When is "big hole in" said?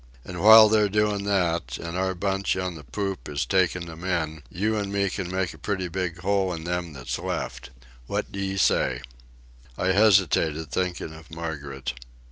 5.89-6.63